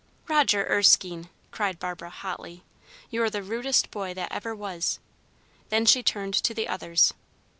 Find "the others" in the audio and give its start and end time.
6.55-7.13